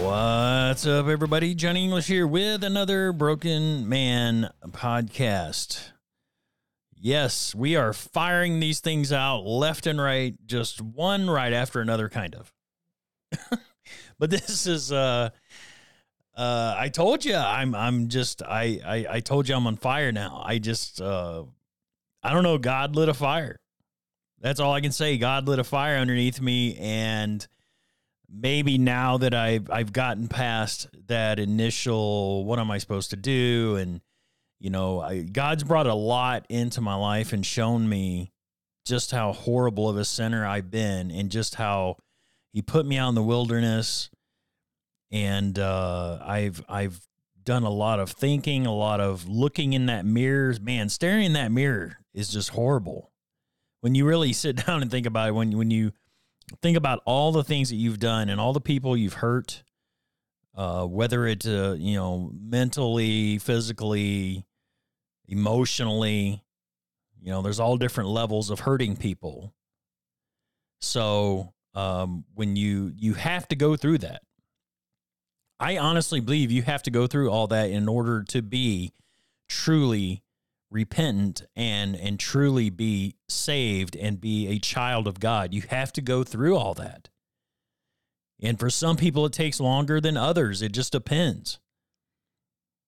[0.00, 1.56] What's up, everybody?
[1.56, 5.90] Johnny English here with another Broken Man podcast.
[6.94, 12.08] Yes, we are firing these things out left and right, just one right after another,
[12.08, 12.52] kind of.
[14.20, 15.30] but this is, uh,
[16.36, 20.12] uh, I told you, I'm, I'm just, I, I, I told you I'm on fire
[20.12, 20.40] now.
[20.46, 21.42] I just, uh,
[22.22, 22.56] I don't know.
[22.56, 23.58] God lit a fire.
[24.40, 25.18] That's all I can say.
[25.18, 27.46] God lit a fire underneath me, and
[28.30, 33.76] maybe now that I've I've gotten past that initial what am I supposed to do?
[33.76, 34.00] And
[34.58, 38.32] you know I, God's brought a lot into my life and shown me
[38.84, 41.96] just how horrible of a sinner I've been and just how
[42.52, 44.10] he put me out in the wilderness.
[45.10, 47.00] And uh, I've I've
[47.42, 50.54] done a lot of thinking a lot of looking in that mirror.
[50.60, 53.10] Man staring in that mirror is just horrible.
[53.80, 55.92] When you really sit down and think about it when when you
[56.62, 59.62] think about all the things that you've done and all the people you've hurt,
[60.54, 64.46] uh, whether it's uh, you know mentally, physically,
[65.26, 66.42] emotionally.
[67.20, 69.52] You know, there's all different levels of hurting people.
[70.80, 74.22] So um, when you you have to go through that,
[75.60, 78.92] I honestly believe you have to go through all that in order to be
[79.48, 80.22] truly
[80.70, 85.54] repentant and and truly be saved and be a child of God.
[85.54, 87.08] You have to go through all that.
[88.40, 90.62] And for some people it takes longer than others.
[90.62, 91.58] It just depends.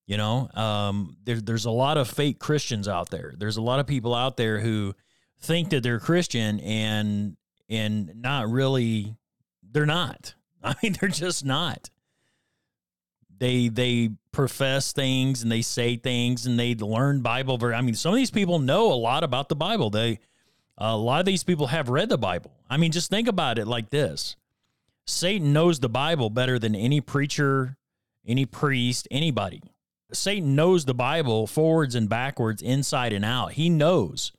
[0.06, 3.32] You know, um, there, there's a lot of fake Christians out there.
[3.38, 4.94] There's a lot of people out there who
[5.40, 7.36] think that they're Christian and
[7.68, 9.14] and not really
[9.62, 10.34] they're not.
[10.62, 11.90] I mean, they're just not
[13.40, 17.58] they they profess things and they say things and they learn Bible.
[17.58, 19.90] Very, I mean, some of these people know a lot about the Bible.
[19.90, 20.20] They
[20.78, 22.52] a lot of these people have read the Bible.
[22.68, 24.36] I mean, just think about it like this:
[25.06, 27.76] Satan knows the Bible better than any preacher,
[28.26, 29.62] any priest, anybody.
[30.12, 33.52] Satan knows the Bible forwards and backwards, inside and out.
[33.52, 34.32] He knows.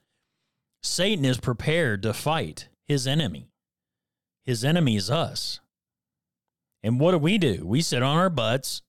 [0.83, 3.47] Satan is prepared to fight his enemy.
[4.43, 5.59] His enemy is us.
[6.83, 7.63] And what do we do?
[7.65, 8.81] We sit on our butts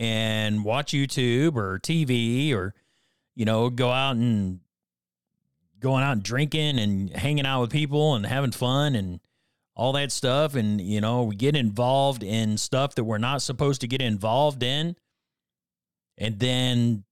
[0.00, 2.74] and watch YouTube or TV or,
[3.36, 4.60] you know, go out and
[5.78, 9.20] going out and drinking and hanging out with people and having fun and
[9.76, 10.54] all that stuff.
[10.54, 14.62] And, you know, we get involved in stuff that we're not supposed to get involved
[14.62, 14.96] in.
[16.16, 17.04] And then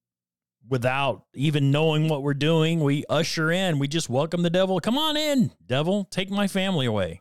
[0.66, 4.80] without even knowing what we're doing, we usher in, we just welcome the devil.
[4.80, 7.20] Come on in, devil, take my family away.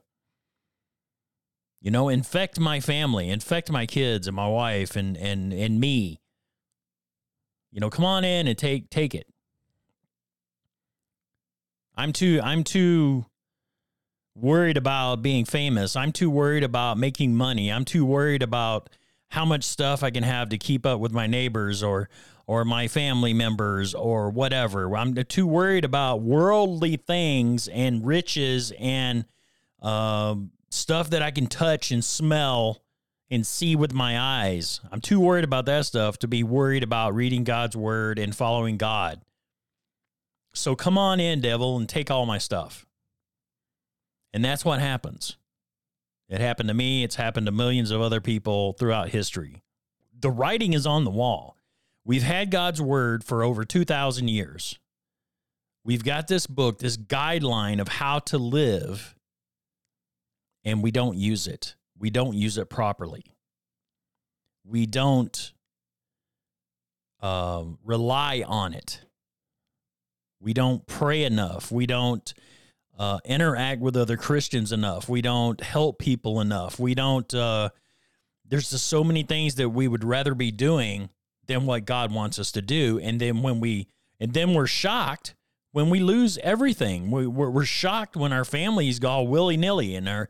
[1.81, 6.21] You know, infect my family, infect my kids and my wife and and and me.
[7.71, 9.27] You know, come on in and take take it.
[11.95, 13.25] I'm too I'm too
[14.35, 15.95] worried about being famous.
[15.95, 17.71] I'm too worried about making money.
[17.71, 18.89] I'm too worried about
[19.29, 22.09] how much stuff I can have to keep up with my neighbors or
[22.45, 24.95] or my family members or whatever.
[24.95, 29.25] I'm too worried about worldly things and riches and
[29.81, 32.81] um, stuff that I can touch and smell
[33.29, 34.79] and see with my eyes.
[34.91, 38.77] I'm too worried about that stuff to be worried about reading God's word and following
[38.77, 39.21] God.
[40.53, 42.85] So come on in, devil, and take all my stuff.
[44.33, 45.37] And that's what happens.
[46.29, 49.63] It happened to me, it's happened to millions of other people throughout history.
[50.19, 51.57] The writing is on the wall.
[52.03, 54.79] We've had God's word for over 2,000 years.
[55.83, 59.15] We've got this book, this guideline of how to live
[60.67, 61.75] and we don't use it.
[61.97, 63.23] We don't use it properly.
[64.65, 65.53] We don't
[67.21, 68.99] uh, rely on it.
[70.41, 71.71] We don't pray enough.
[71.71, 72.33] We don't
[72.99, 75.07] uh, interact with other Christians enough.
[75.07, 76.77] We don't help people enough.
[76.77, 77.33] We don't.
[77.33, 77.69] Uh,
[78.45, 81.09] there's just so many things that we would rather be doing
[81.45, 82.99] than what God wants us to do.
[82.99, 83.87] And then when we,
[84.19, 85.33] and then we're shocked
[85.71, 87.09] when we lose everything.
[87.09, 90.27] We, we're, we're shocked when our families go willy nilly and our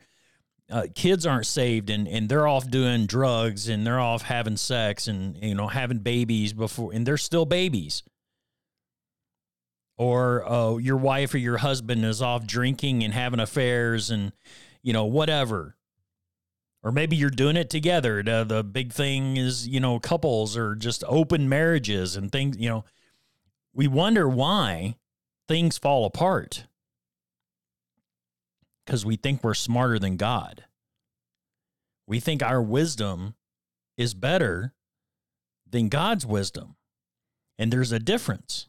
[0.69, 5.07] uh, kids aren't saved and, and they're off doing drugs and they're off having sex
[5.07, 8.03] and you know having babies before and they're still babies.
[9.97, 14.33] Or uh, your wife or your husband is off drinking and having affairs and
[14.83, 15.75] you know whatever.
[16.83, 18.21] Or maybe you're doing it together.
[18.21, 22.69] The, the big thing is you know couples or just open marriages and things you
[22.69, 22.85] know.
[23.73, 24.97] We wonder why
[25.47, 26.66] things fall apart
[28.87, 30.63] because we think we're smarter than God.
[32.07, 33.35] We think our wisdom
[33.97, 34.73] is better
[35.69, 36.77] than God's wisdom.
[37.59, 38.67] And there's a difference.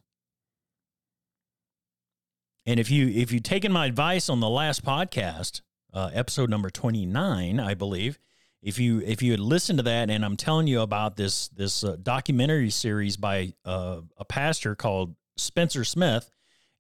[2.67, 5.63] And if you if you taken my advice on the last podcast,
[5.95, 8.19] uh, episode number 29, I believe,
[8.61, 11.85] if you if you had listened to that, and I'm telling you about this this
[11.85, 16.31] uh, documentary series by uh, a pastor called Spencer Smith,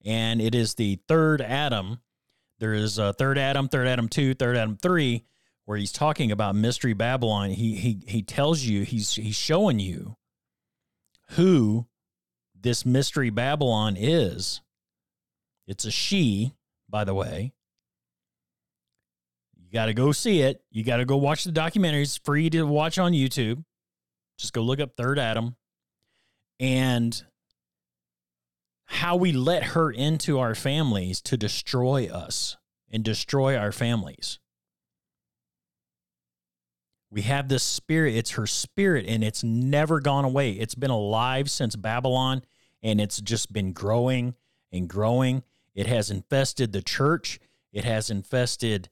[0.04, 2.00] and it is the third Adam.
[2.60, 5.24] There is a third Adam, third Adam two, third Adam three,
[5.64, 7.50] where he's talking about mystery Babylon.
[7.50, 10.16] He he he tells you he's he's showing you
[11.32, 11.86] who
[12.58, 14.60] this mystery Babylon is.
[15.66, 16.54] It's a she,
[16.88, 17.52] by the way.
[19.56, 20.62] You got to go see it.
[20.70, 22.02] You got to go watch the documentary.
[22.02, 23.62] It's free to watch on YouTube.
[24.38, 25.56] Just go look up Third Adam
[26.58, 27.22] and
[28.90, 32.56] how we let her into our families to destroy us
[32.90, 34.38] and destroy our families.
[37.10, 40.52] We have this spirit, it's her spirit, and it's never gone away.
[40.52, 42.42] It's been alive since Babylon,
[42.82, 44.34] and it's just been growing
[44.72, 45.42] and growing.
[45.74, 47.40] It has infested the church,
[47.72, 48.88] it has infested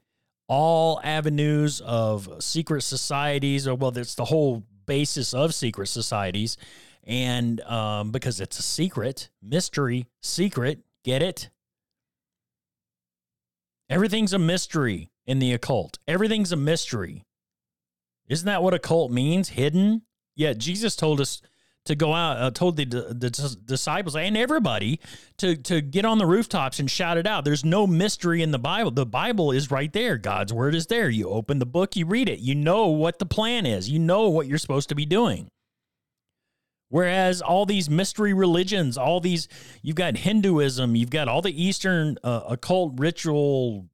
[0.46, 6.58] all avenues of secret societies, or well, that's the whole basis of secret societies.
[7.06, 11.50] And um, because it's a secret, mystery, secret, get it?
[13.88, 15.98] Everything's a mystery in the occult.
[16.08, 17.24] Everything's a mystery.
[18.28, 19.50] Isn't that what occult means?
[19.50, 20.02] Hidden?
[20.34, 21.40] Yeah, Jesus told us
[21.84, 25.00] to go out, uh, told the, the disciples and everybody
[25.38, 27.44] to, to get on the rooftops and shout it out.
[27.44, 28.90] There's no mystery in the Bible.
[28.90, 30.18] The Bible is right there.
[30.18, 31.08] God's word is there.
[31.08, 32.40] You open the book, you read it.
[32.40, 35.48] You know what the plan is, you know what you're supposed to be doing.
[36.88, 39.48] Whereas all these mystery religions, all these,
[39.82, 43.88] you've got Hinduism, you've got all the Eastern uh, occult ritual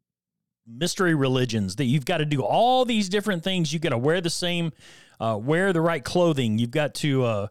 [0.66, 3.72] mystery religions that you've got to do all these different things.
[3.72, 4.72] You've got to wear the same,
[5.18, 6.58] uh, wear the right clothing.
[6.58, 7.46] You've got to, uh,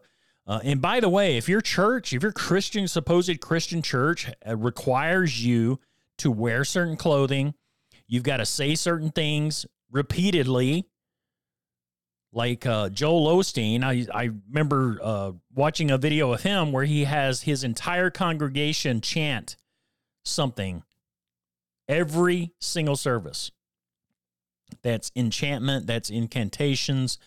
[0.46, 4.56] uh, and by the way, if your church, if your Christian, supposed Christian church uh,
[4.56, 5.80] requires you
[6.18, 7.54] to wear certain clothing,
[8.06, 10.86] you've got to say certain things repeatedly
[12.32, 13.84] like uh, Joel Osteen.
[13.84, 19.00] I, I remember uh, watching a video of him where he has his entire congregation
[19.00, 19.56] chant
[20.24, 20.82] something
[21.88, 23.50] every single service.
[24.82, 27.18] That's enchantment, that's incantations.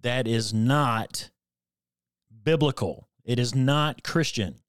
[0.00, 1.30] That is not
[2.44, 4.60] biblical, it is not Christian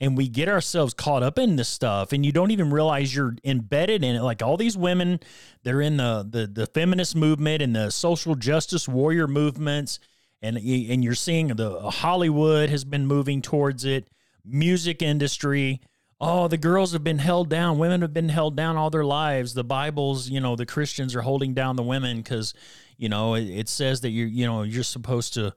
[0.00, 3.34] and we get ourselves caught up in this stuff and you don't even realize you're
[3.44, 4.22] embedded in it.
[4.22, 5.20] Like all these women
[5.62, 9.98] they're in the the, the feminist movement and the social justice warrior movements
[10.40, 14.08] and and you're seeing the Hollywood has been moving towards it
[14.44, 15.80] music industry.
[16.20, 17.78] Oh the girls have been held down.
[17.78, 19.54] Women have been held down all their lives.
[19.54, 22.54] The bibles you know the christians are holding down the women cuz
[22.96, 25.54] you know it, it says that you're you know you're supposed to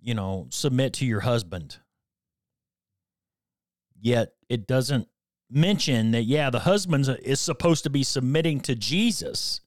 [0.00, 1.76] you know submit to your husband
[4.00, 5.08] Yet it doesn't
[5.50, 9.60] mention that, yeah, the husband uh, is supposed to be submitting to Jesus.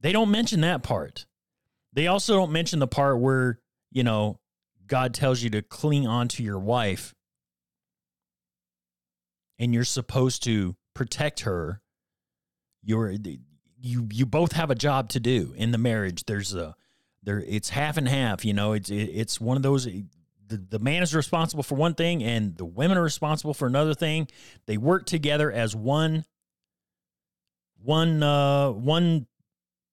[0.00, 1.26] They don't mention that part.
[1.92, 4.40] They also don't mention the part where, you know,
[4.86, 7.14] God tells you to cling on to your wife
[9.58, 11.80] and you're supposed to protect her.
[12.82, 13.14] You're
[13.80, 16.24] you you both have a job to do in the marriage.
[16.24, 16.74] There's a
[17.22, 18.72] there it's half and half, you know.
[18.72, 19.88] It's it, it's one of those
[20.46, 23.94] the, the man is responsible for one thing and the women are responsible for another
[23.94, 24.28] thing.
[24.66, 26.24] They work together as one
[27.82, 29.26] one uh one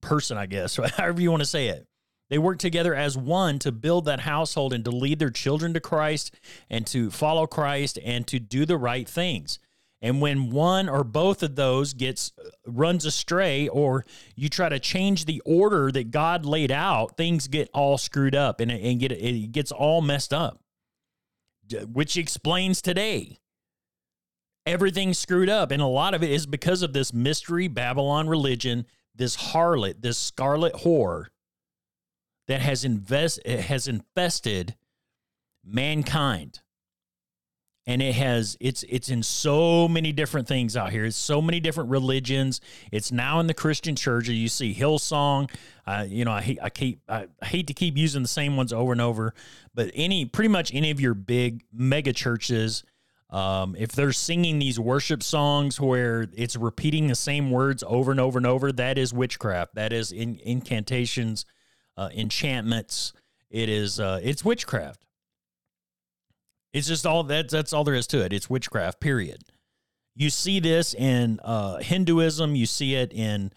[0.02, 1.88] person, I guess, however you want to say it.
[2.30, 5.82] They work together as one to build that household and to lead their children to
[5.82, 6.34] Christ
[6.70, 9.60] and to follow Christ and to do the right things.
[10.02, 14.06] And when one or both of those gets uh, runs astray or
[14.36, 18.60] you try to change the order that God laid out, things get all screwed up
[18.60, 20.60] and, it, and get it gets all messed up.
[21.92, 23.40] Which explains today.
[24.66, 28.86] Everything's screwed up and a lot of it is because of this mystery Babylon religion,
[29.16, 31.28] this harlot, this scarlet whore
[32.48, 34.76] that has invest has infested
[35.64, 36.60] mankind
[37.88, 41.06] and it has it's it's in so many different things out here.
[41.06, 42.62] It's so many different religions.
[42.92, 44.28] It's now in the Christian church.
[44.28, 45.50] You see Hillsong.
[45.86, 48.72] Uh, you know, I hate I keep I hate to keep using the same ones
[48.72, 49.34] over and over,
[49.74, 52.84] but any pretty much any of your big mega churches.
[53.32, 58.20] Um, if they're singing these worship songs where it's repeating the same words over and
[58.20, 59.76] over and over, that is witchcraft.
[59.76, 61.46] That is in, incantations,
[61.96, 63.14] uh, enchantments.
[63.50, 65.06] It is uh, it's witchcraft.
[66.74, 68.34] It's just all that that's all there is to it.
[68.34, 69.44] It's witchcraft, period.
[70.16, 73.52] You see this in uh, Hinduism, you see it in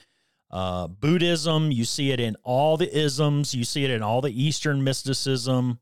[0.51, 4.43] uh, Buddhism, you see it in all the isms, you see it in all the
[4.43, 5.81] Eastern mysticism,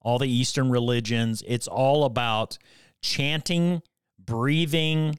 [0.00, 1.42] all the Eastern religions.
[1.46, 2.56] It's all about
[3.02, 3.82] chanting,
[4.18, 5.18] breathing,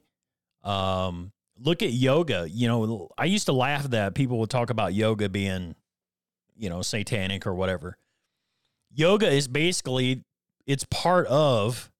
[0.64, 2.48] um, look at yoga.
[2.48, 5.74] You know, I used to laugh that people would talk about yoga being,
[6.56, 7.96] you know, satanic or whatever.
[8.94, 10.24] Yoga is basically
[10.66, 11.90] it's part of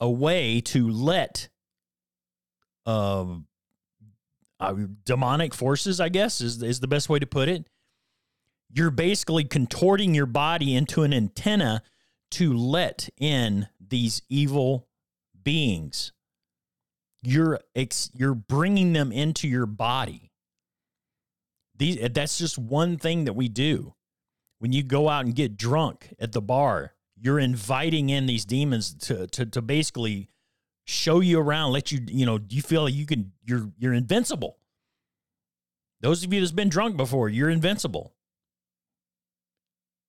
[0.00, 1.48] a way to let
[2.84, 3.46] um
[4.58, 7.68] uh, demonic forces, I guess is is the best way to put it.
[8.70, 11.82] You're basically contorting your body into an antenna
[12.32, 14.88] to let in these evil
[15.42, 16.12] beings.
[17.22, 20.32] You're ex- you're bringing them into your body.
[21.76, 23.94] These that's just one thing that we do.
[24.58, 28.94] When you go out and get drunk at the bar, you're inviting in these demons
[28.94, 30.28] to to to basically
[30.84, 34.58] show you around, let you, you know, you feel like you can you're you're invincible.
[36.00, 38.14] Those of you that's been drunk before, you're invincible.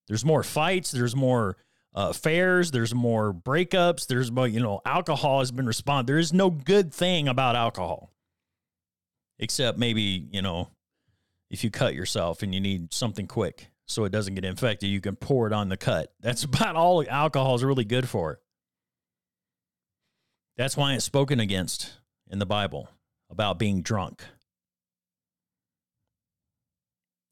[0.07, 1.57] There's more fights, there's more
[1.95, 6.07] uh, affairs, there's more breakups, there's more, you know, alcohol has been responded.
[6.07, 8.11] There is no good thing about alcohol.
[9.39, 10.69] Except maybe, you know,
[11.49, 15.01] if you cut yourself and you need something quick so it doesn't get infected, you
[15.01, 16.13] can pour it on the cut.
[16.19, 18.39] That's about all alcohol is really good for.
[20.57, 21.93] That's why it's spoken against
[22.29, 22.89] in the Bible
[23.29, 24.23] about being drunk.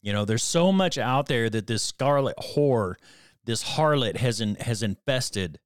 [0.02, 2.96] You know, there's so much out there that this scarlet whore,
[3.44, 5.60] this harlot has in, has infested.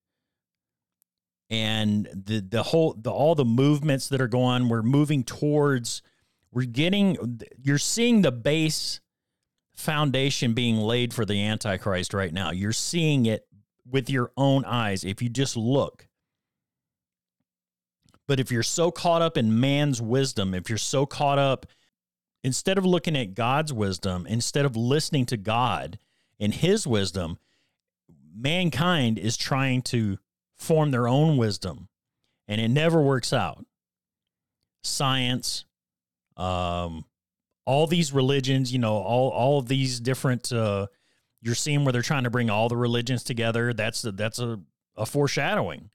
[1.50, 6.02] And the the whole the all the movements that are going, we're moving towards
[6.52, 9.02] we're getting you're seeing the base
[9.80, 12.52] foundation being laid for the antichrist right now.
[12.52, 13.48] You're seeing it
[13.90, 16.08] with your own eyes if you just look.
[18.28, 21.66] But if you're so caught up in man's wisdom, if you're so caught up,
[22.44, 25.98] instead of looking at God's wisdom, instead of listening to God
[26.40, 27.40] and his wisdom,
[28.36, 30.20] mankind is trying to
[30.58, 31.88] form their own wisdom
[32.48, 33.66] and it never works out.
[34.84, 35.66] Science,
[36.36, 37.06] um,
[37.70, 40.88] all these religions, you know, all all of these different uh,
[41.40, 43.74] you're seeing where they're trying to bring all the religions together.
[43.74, 44.60] That's a, that's a,
[44.98, 45.92] a foreshadowing.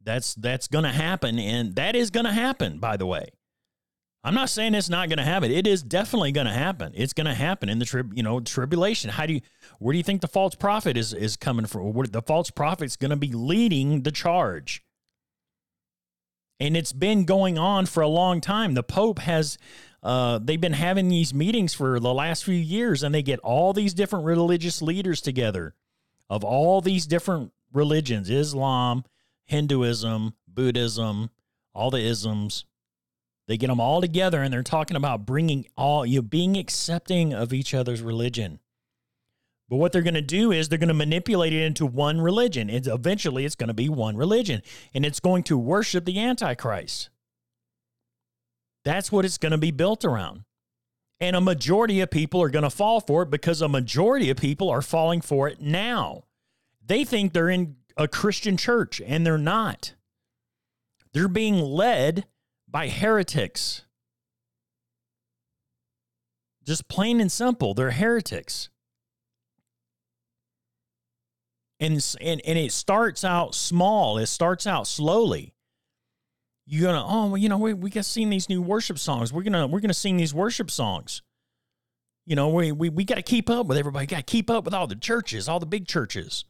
[0.00, 2.78] That's that's going to happen, and that is going to happen.
[2.78, 3.26] By the way,
[4.22, 5.50] I'm not saying it's not going to happen.
[5.50, 6.92] It is definitely going to happen.
[6.94, 9.10] It's going to happen in the trib, you know, tribulation.
[9.10, 9.40] How do you,
[9.80, 11.94] where do you think the false prophet is is coming from?
[11.94, 14.84] Where the false prophet's going to be leading the charge,
[16.60, 18.74] and it's been going on for a long time.
[18.74, 19.58] The Pope has,
[20.02, 23.72] uh, they've been having these meetings for the last few years, and they get all
[23.72, 25.74] these different religious leaders together,
[26.30, 29.04] of all these different religions, Islam
[29.46, 31.30] Hinduism, Buddhism,
[31.72, 32.64] all the isms.
[33.48, 37.32] They get them all together and they're talking about bringing all, you know, being accepting
[37.32, 38.58] of each other's religion.
[39.68, 42.70] But what they're going to do is they're going to manipulate it into one religion.
[42.70, 44.62] And eventually it's going to be one religion
[44.94, 47.10] and it's going to worship the Antichrist.
[48.86, 50.44] That's what it's going to be built around.
[51.18, 54.36] And a majority of people are going to fall for it because a majority of
[54.36, 56.22] people are falling for it now.
[56.86, 59.94] They think they're in a Christian church, and they're not.
[61.12, 62.26] They're being led
[62.68, 63.82] by heretics.
[66.62, 68.68] Just plain and simple, they're heretics.
[71.80, 75.55] And, and, and it starts out small, it starts out slowly.
[76.66, 79.32] You're gonna, oh, well, you know, we, we got sing these new worship songs.
[79.32, 81.22] We're gonna we're gonna sing these worship songs.
[82.24, 84.64] You know, we we, we got to keep up with everybody, got to keep up
[84.64, 86.44] with all the churches, all the big churches.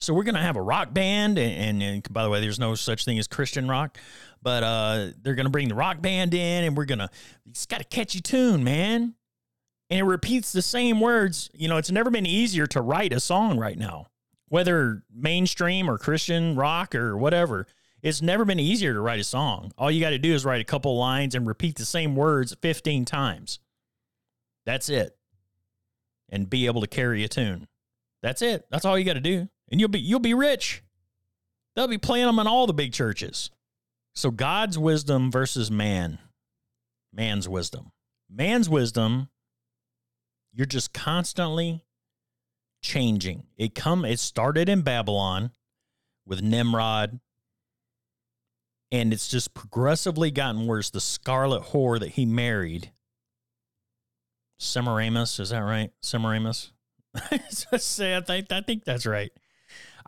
[0.00, 1.38] So we're to have a rock band.
[1.38, 3.98] And, and, and, by the way, there's no such thing as Christian rock,
[4.42, 7.10] but uh, they're to bring the rock band in and we're to,
[7.48, 9.14] it's got a catchy tune, man.
[9.90, 11.50] And it repeats the same words.
[11.54, 14.06] You know, it's never been easier to write a song right now,
[14.48, 17.66] whether mainstream or Christian rock or whatever.
[18.04, 19.72] It's never been easier to write a song.
[19.76, 22.54] All you got to do is write a couple lines and repeat the same words
[22.62, 23.58] 15 times.
[24.64, 25.16] That's it.
[26.28, 27.66] And be able to carry a tune.
[28.22, 28.66] That's it.
[28.70, 30.82] That's all you got to do and you'll be you'll be rich.
[31.74, 33.50] They'll be playing them in all the big churches.
[34.14, 36.18] So God's wisdom versus man.
[37.12, 37.90] Man's wisdom.
[38.30, 39.28] Man's wisdom,
[40.52, 41.84] you're just constantly
[42.82, 43.44] changing.
[43.56, 45.50] It come it started in Babylon
[46.26, 47.20] with Nimrod
[48.94, 50.88] and it's just progressively gotten worse.
[50.88, 52.92] The scarlet whore that he married,
[54.60, 55.90] Semiramis, is that right?
[56.00, 56.70] Semiramis?
[57.16, 57.38] I
[58.20, 59.32] think I think that's right.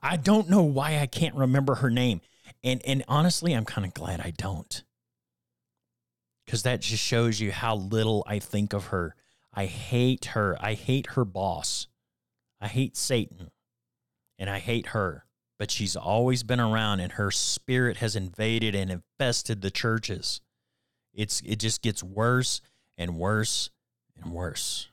[0.00, 2.21] I don't know why I can't remember her name.
[2.62, 4.85] And and honestly, I'm kind of glad I don't.
[6.47, 9.16] Cuz that just shows you how little I think of her.
[9.52, 10.57] I hate her.
[10.61, 11.88] I hate her boss.
[12.61, 13.50] I hate Satan.
[14.38, 15.25] And I hate her.
[15.58, 20.40] But she's always been around and her spirit has invaded and infested the churches.
[21.14, 22.60] It's it just gets worse
[22.98, 23.70] and worse
[24.20, 24.88] and worse.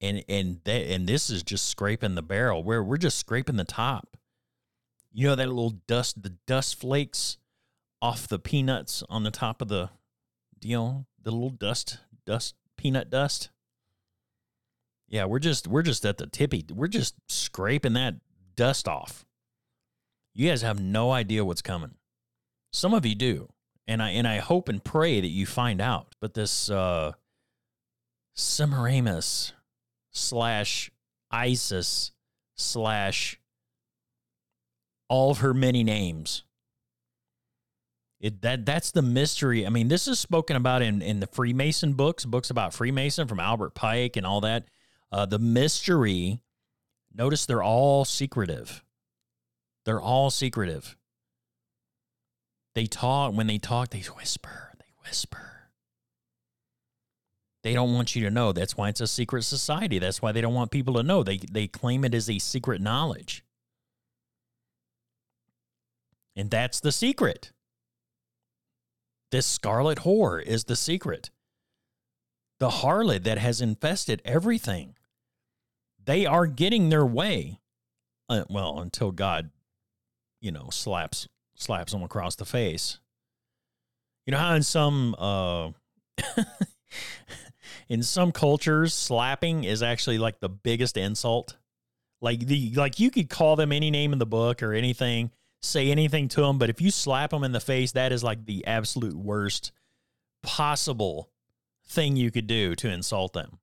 [0.00, 2.62] And and that and this is just scraping the barrel.
[2.62, 4.16] Where we're just scraping the top.
[5.12, 7.36] You know that little dust, the dust flakes
[8.00, 9.90] off the peanuts on the top of the
[10.58, 13.50] deal, the little dust, dust, peanut dust.
[15.08, 16.64] Yeah, we're just we're just at the tippy.
[16.72, 18.14] We're just scraping that
[18.54, 19.26] dust off.
[20.34, 21.94] You guys have no idea what's coming.
[22.72, 23.48] Some of you do.
[23.86, 26.14] And I and I hope and pray that you find out.
[26.20, 27.12] But this uh
[28.34, 29.52] Semiramis
[30.12, 30.90] slash
[31.30, 32.12] Isis
[32.56, 33.38] slash
[35.08, 36.44] all of her many names.
[38.20, 39.66] It that that's the mystery.
[39.66, 43.40] I mean, this is spoken about in in the Freemason books, books about Freemason from
[43.40, 44.66] Albert Pike and all that.
[45.10, 46.40] Uh, the mystery.
[47.12, 48.84] Notice they're all secretive.
[49.84, 50.96] They're all secretive.
[52.74, 53.90] They talk when they talk.
[53.90, 54.72] They whisper.
[54.78, 55.50] They whisper.
[57.62, 58.52] They don't want you to know.
[58.52, 59.98] That's why it's a secret society.
[59.98, 61.22] That's why they don't want people to know.
[61.22, 63.44] They they claim it as a secret knowledge.
[66.36, 67.52] And that's the secret.
[69.30, 71.30] This scarlet whore is the secret.
[72.58, 74.94] The harlot that has infested everything.
[76.02, 77.60] They are getting their way.
[78.28, 79.50] Uh, well, until God,
[80.40, 82.98] you know, slaps slaps them across the face.
[84.26, 85.70] You know how in some uh
[87.88, 91.56] in some cultures slapping is actually like the biggest insult.
[92.20, 95.30] Like the like you could call them any name in the book or anything
[95.60, 98.46] say anything to them, but if you slap them in the face, that is like
[98.46, 99.72] the absolute worst
[100.42, 101.30] possible
[101.86, 103.58] thing you could do to insult them.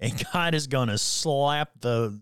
[0.00, 2.20] And God is going to slap the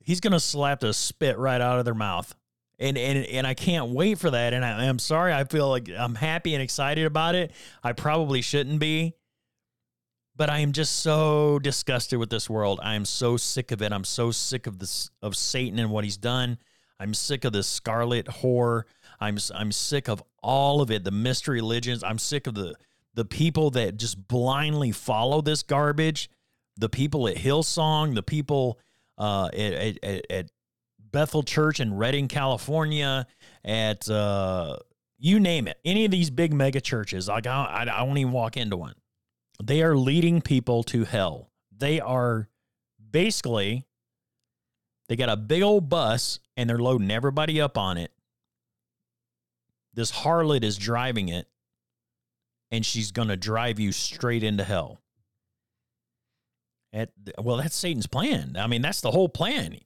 [0.00, 2.34] he's going to slap the spit right out of their mouth.
[2.78, 4.52] And, and and I can't wait for that.
[4.52, 5.32] And I, I'm sorry.
[5.32, 7.52] I feel like I'm happy and excited about it.
[7.84, 9.14] I probably shouldn't be,
[10.34, 12.80] but I am just so disgusted with this world.
[12.82, 13.92] I am so sick of it.
[13.92, 16.58] I'm so sick of this of Satan and what he's done.
[16.98, 18.84] I'm sick of this scarlet whore.
[19.20, 21.04] I'm I'm sick of all of it.
[21.04, 22.02] The mystery religions.
[22.02, 22.74] I'm sick of the
[23.14, 26.28] the people that just blindly follow this garbage.
[26.76, 28.16] The people at Hillsong.
[28.16, 28.80] The people
[29.16, 30.50] uh, at, at, at
[31.14, 33.26] Bethel Church in Redding, California.
[33.64, 34.78] At uh,
[35.16, 37.28] you name it, any of these big mega churches.
[37.28, 38.96] Like I, I, won't even walk into one.
[39.62, 41.50] They are leading people to hell.
[41.74, 42.48] They are
[43.10, 43.86] basically
[45.08, 48.10] they got a big old bus and they're loading everybody up on it.
[49.94, 51.46] This harlot is driving it
[52.72, 55.00] and she's to drive you straight into hell.
[56.92, 58.56] At, well, that's Satan's plan.
[58.58, 59.78] I mean, that's the whole plan.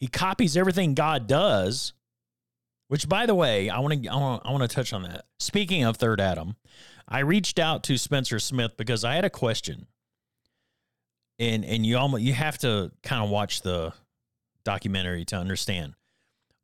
[0.00, 1.92] He copies everything God does,
[2.88, 5.26] which, by the way, I want to I want to touch on that.
[5.38, 6.56] Speaking of Third Adam,
[7.06, 9.86] I reached out to Spencer Smith because I had a question,
[11.38, 13.92] and and you almost you have to kind of watch the
[14.64, 15.94] documentary to understand.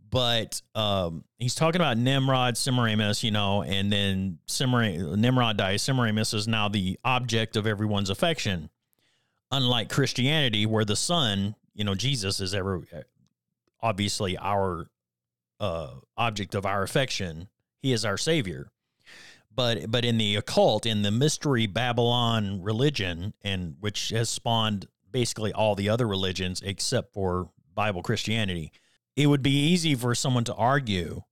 [0.09, 5.83] But um, he's talking about Nimrod, Semiramis, you know, and then Semiramis, Nimrod dies.
[5.83, 8.71] Semiramis is now the object of everyone's affection.
[9.51, 12.83] Unlike Christianity, where the Son, you know, Jesus is ever
[13.87, 14.89] obviously our
[15.61, 17.49] uh, object of our affection.
[17.81, 18.69] He is our Savior.
[19.55, 25.53] But but in the occult, in the mystery Babylon religion, and which has spawned basically
[25.53, 28.73] all the other religions except for Bible Christianity,
[29.15, 31.23] it would be easy for someone to argue,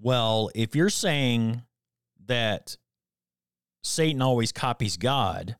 [0.00, 1.62] well, if you're saying
[2.26, 2.76] that
[3.82, 5.56] Satan always copies God,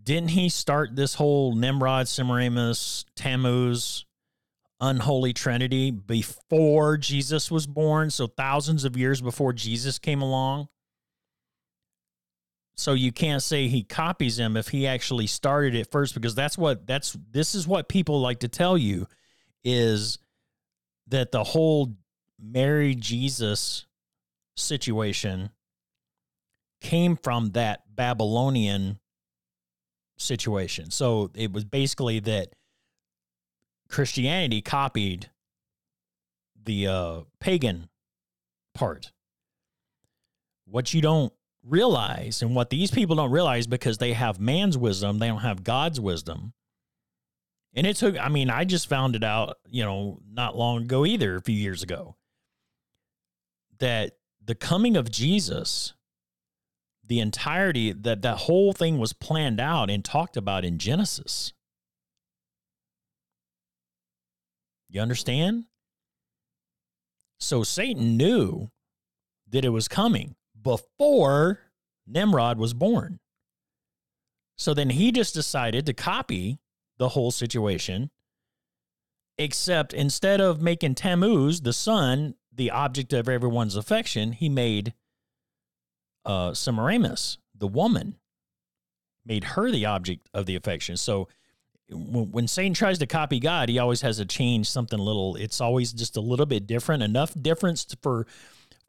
[0.00, 4.06] didn't he start this whole Nimrod, Semiramis, Tammuz,
[4.80, 8.10] unholy trinity before Jesus was born?
[8.10, 10.68] So thousands of years before Jesus came along?
[12.78, 16.56] so you can't say he copies him if he actually started it first because that's
[16.56, 19.08] what that's this is what people like to tell you
[19.64, 20.18] is
[21.08, 21.96] that the whole
[22.40, 23.86] Mary Jesus
[24.56, 25.50] situation
[26.80, 29.00] came from that Babylonian
[30.16, 30.92] situation.
[30.92, 32.50] So it was basically that
[33.88, 35.30] Christianity copied
[36.62, 37.88] the uh, pagan
[38.74, 39.12] part.
[40.66, 41.32] What you don't
[41.64, 45.64] realize and what these people don't realize because they have man's wisdom, they don't have
[45.64, 46.52] God's wisdom.
[47.74, 51.04] And it took, I mean, I just found it out, you know, not long ago
[51.04, 52.16] either, a few years ago,
[53.78, 55.94] that the coming of Jesus,
[57.04, 61.52] the entirety, that that whole thing was planned out and talked about in Genesis.
[64.88, 65.64] You understand?
[67.38, 68.70] So Satan knew
[69.48, 71.60] that it was coming before
[72.06, 73.20] Nimrod was born.
[74.56, 76.58] So then he just decided to copy
[76.98, 78.10] the whole situation,
[79.36, 84.94] except instead of making Tammuz, the sun, the object of everyone's affection, he made
[86.24, 88.16] uh, Semiramis, the woman,
[89.24, 90.96] made her the object of the affection.
[90.96, 91.28] So
[91.90, 95.36] when Satan tries to copy God, he always has to change something little.
[95.36, 98.26] It's always just a little bit different, enough difference for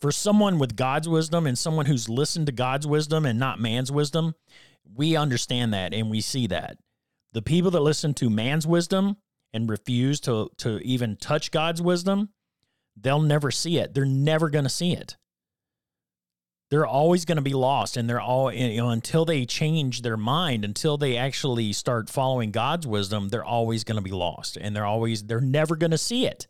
[0.02, 3.92] for someone with God's wisdom and someone who's listened to God's wisdom and not man's
[3.92, 4.34] wisdom.
[4.96, 6.78] We understand that and we see that.
[7.34, 9.18] The people that listen to man's wisdom
[9.54, 12.30] and refuse to to even touch God's wisdom,
[13.00, 13.94] they'll never see it.
[13.94, 15.18] They're never going to see it
[16.70, 20.18] they're always going to be lost and they're all you know until they change their
[20.18, 24.76] mind until they actually start following god's wisdom they're always going to be lost and
[24.76, 26.48] they're always they're never going to see it.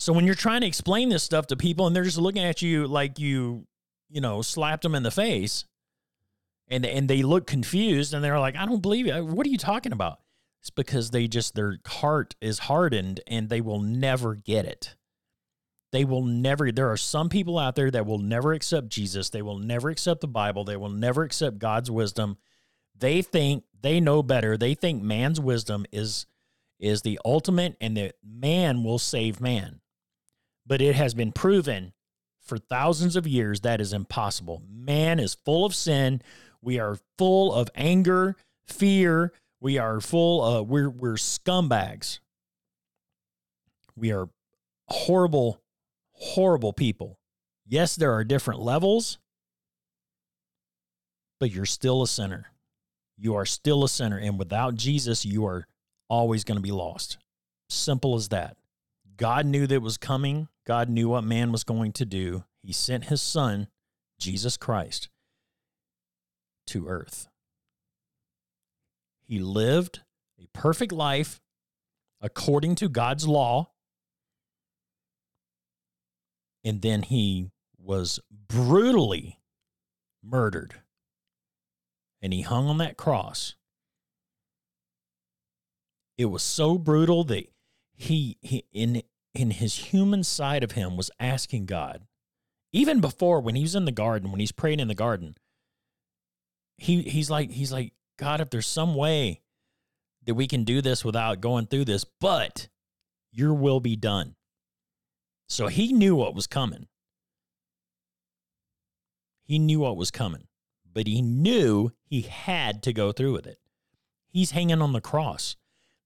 [0.00, 2.62] So when you're trying to explain this stuff to people and they're just looking at
[2.62, 3.66] you like you
[4.08, 5.64] you know slapped them in the face
[6.68, 9.24] and and they look confused and they're like i don't believe you.
[9.24, 10.20] What are you talking about?
[10.60, 14.94] It's because they just their heart is hardened and they will never get it
[15.90, 19.30] they will never, there are some people out there that will never accept Jesus.
[19.30, 20.64] They will never accept the Bible.
[20.64, 22.36] They will never accept God's wisdom.
[22.98, 24.56] They think they know better.
[24.56, 26.26] They think man's wisdom is
[26.78, 29.80] is the ultimate and that man will save man.
[30.64, 31.92] But it has been proven
[32.40, 34.62] for thousands of years that is impossible.
[34.68, 36.22] Man is full of sin.
[36.62, 39.32] We are full of anger, fear.
[39.60, 42.20] We are full of we're we're scumbags.
[43.96, 44.28] We are
[44.88, 45.60] horrible
[46.18, 47.18] horrible people.
[47.66, 49.18] Yes, there are different levels,
[51.38, 52.46] but you're still a sinner.
[53.16, 54.18] You are still a sinner.
[54.18, 55.66] And without Jesus, you are
[56.08, 57.18] always going to be lost.
[57.68, 58.56] Simple as that.
[59.16, 60.48] God knew that was coming.
[60.66, 62.44] God knew what man was going to do.
[62.62, 63.68] He sent his son,
[64.18, 65.08] Jesus Christ,
[66.68, 67.28] to earth.
[69.24, 70.00] He lived
[70.38, 71.40] a perfect life
[72.20, 73.70] according to God's law
[76.68, 79.40] and then he was brutally
[80.22, 80.74] murdered.
[82.20, 83.54] And he hung on that cross.
[86.18, 87.50] It was so brutal that
[87.96, 89.02] he, he in
[89.34, 92.06] in his human side of him was asking god
[92.72, 95.36] even before when he was in the garden when he's praying in the garden
[96.76, 99.42] he he's like he's like god if there's some way
[100.24, 102.68] that we can do this without going through this but
[103.30, 104.34] your will be done
[105.48, 106.86] so he knew what was coming.
[109.42, 110.46] He knew what was coming,
[110.92, 113.58] but he knew he had to go through with it.
[114.26, 115.56] He's hanging on the cross.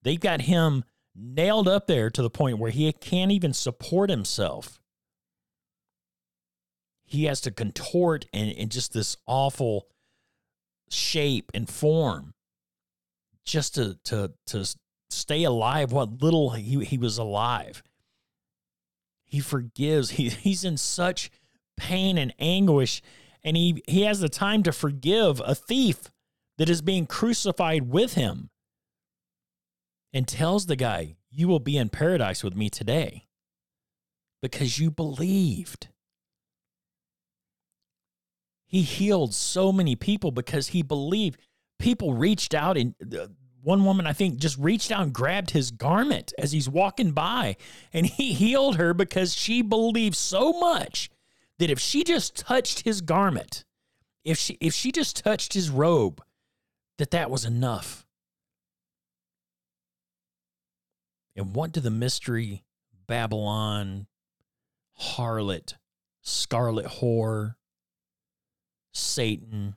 [0.02, 4.81] They've got him nailed up there to the point where he can't even support himself.
[7.05, 9.88] He has to contort in, in just this awful
[10.88, 12.35] shape and form
[13.44, 14.64] just to to to
[15.11, 17.83] stay alive what little he, he was alive
[19.32, 20.10] he forgives.
[20.10, 21.30] He, he's in such
[21.78, 23.00] pain and anguish,
[23.42, 26.10] and he, he has the time to forgive a thief
[26.58, 28.50] that is being crucified with him
[30.12, 33.26] and tells the guy, You will be in paradise with me today
[34.42, 35.88] because you believed.
[38.66, 41.40] He healed so many people because he believed.
[41.78, 43.28] People reached out and uh,
[43.62, 47.57] one woman, I think, just reached out and grabbed his garment as he's walking by,
[47.92, 51.11] and he healed her because she believed so much
[51.59, 53.64] that if she just touched his garment,
[54.25, 56.22] if she if she just touched his robe,
[56.98, 58.05] that that was enough.
[61.37, 62.64] And what do the mystery
[63.07, 64.07] Babylon,
[65.01, 65.75] harlot,
[66.20, 67.55] scarlet whore,
[68.92, 69.77] Satan,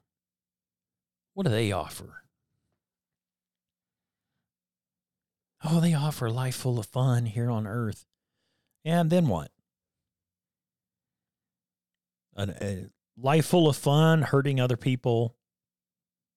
[1.34, 2.25] what do they offer?
[5.68, 8.06] Oh, they offer life full of fun here on earth.
[8.84, 9.50] And then what?
[12.36, 12.86] A, a
[13.18, 15.36] life full of fun, hurting other people.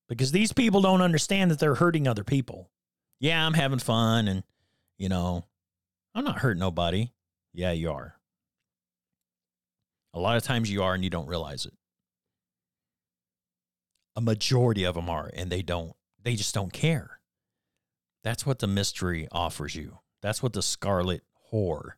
[0.09, 2.71] Because these people don't understand that they're hurting other people.
[3.21, 4.45] Yeah, I'm having fun and,
[4.97, 5.45] you know,
[6.15, 7.11] I'm not hurting nobody.
[7.53, 8.15] Yeah, you are.
[10.15, 11.75] A lot of times you are and you don't realize it.
[14.17, 17.18] A majority of them are and they don't, they just don't care.
[18.23, 19.99] That's what the mystery offers you.
[20.23, 21.93] That's what the scarlet whore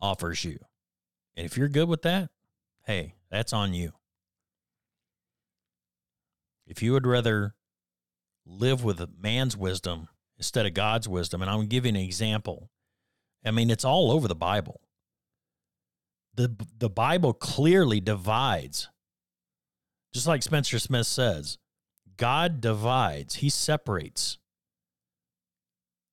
[0.00, 0.58] offers you.
[1.36, 2.30] And if you're good with that,
[2.86, 3.92] hey, that's on you.
[6.66, 7.54] If you would rather
[8.46, 12.70] live with man's wisdom instead of God's wisdom, and I'm giving an example.
[13.44, 14.80] I mean, it's all over the Bible.
[16.34, 18.88] the the Bible clearly divides.
[20.12, 21.58] Just like Spencer Smith says,
[22.16, 24.38] God divides, he separates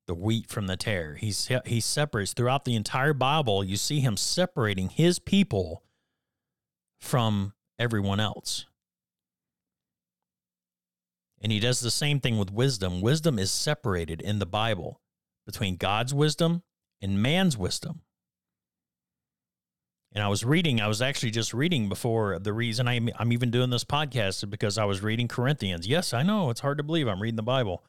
[0.08, 1.16] the wheat from the tare.
[1.16, 5.84] He's he separates throughout the entire Bible, you see him separating his people
[7.00, 8.66] from everyone else.
[11.42, 13.02] And he does the same thing with wisdom.
[13.02, 15.02] Wisdom is separated in the Bible
[15.46, 16.62] between God's wisdom
[17.02, 18.02] and man's wisdom.
[20.14, 23.50] And I was reading, I was actually just reading before the reason I'm, I'm even
[23.50, 25.88] doing this podcast is because I was reading Corinthians.
[25.88, 27.84] Yes, I know it's hard to believe I'm reading the Bible,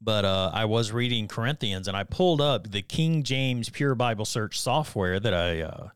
[0.00, 4.24] but uh, I was reading Corinthians and I pulled up the King James Pure Bible
[4.24, 5.88] Search software that I uh,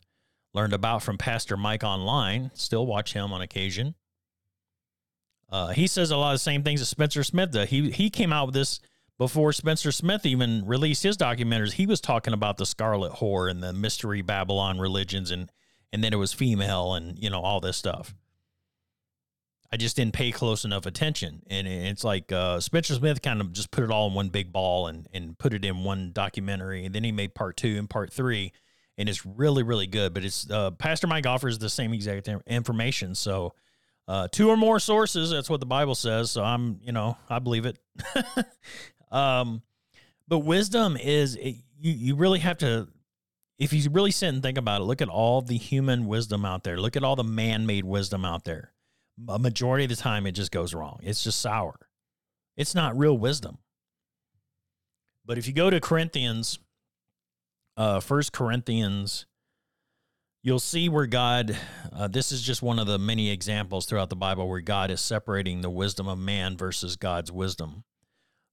[0.54, 2.50] learned about from Pastor Mike online.
[2.54, 3.94] Still watch him on occasion.
[5.50, 7.68] Uh, he says a lot of the same things that Spencer Smith does.
[7.68, 8.80] He he came out with this
[9.22, 13.62] before Spencer Smith even released his documentaries, he was talking about the Scarlet Whore and
[13.62, 15.48] the mystery Babylon religions, and
[15.92, 18.14] and then it was female, and you know all this stuff.
[19.72, 23.52] I just didn't pay close enough attention, and it's like uh, Spencer Smith kind of
[23.52, 26.84] just put it all in one big ball and and put it in one documentary,
[26.84, 28.52] and then he made part two and part three,
[28.98, 30.12] and it's really really good.
[30.12, 33.54] But it's uh, Pastor Mike offers the same exact information, so.
[34.08, 35.30] Uh, two or more sources.
[35.30, 36.28] That's what the Bible says.
[36.32, 37.78] So I'm, you know, I believe it.
[39.12, 39.62] Um,
[40.26, 42.88] but wisdom is you you really have to
[43.58, 46.64] if you really sit and think about it, look at all the human wisdom out
[46.64, 46.78] there.
[46.78, 48.71] Look at all the man-made wisdom out there.
[49.28, 51.00] A majority of the time it just goes wrong.
[51.02, 51.88] It's just sour.
[52.56, 53.58] It's not real wisdom.
[55.24, 56.58] But if you go to Corinthians,
[57.76, 59.26] uh, First Corinthians,
[60.42, 61.56] you'll see where God.
[61.92, 65.00] Uh, this is just one of the many examples throughout the Bible where God is
[65.00, 67.84] separating the wisdom of man versus God's wisdom.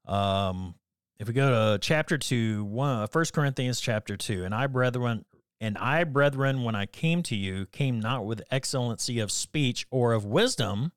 [0.06, 0.76] Um,
[1.20, 5.26] if we go to chapter 2, 1, 1 Corinthians chapter 2, and I, brethren,
[5.62, 10.13] and I, brethren, when I came to you, came not with excellency of speech or
[10.13, 10.93] of wisdom,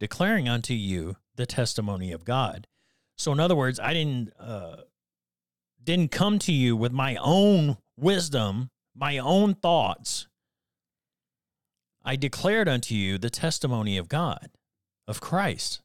[0.00, 2.66] declaring unto you the testimony of God.
[3.18, 4.82] So, in other words, I didn't uh,
[5.82, 10.26] didn't come to you with my own wisdom, my own thoughts.
[12.04, 14.50] I declared unto you the testimony of God,
[15.08, 15.80] of Christ.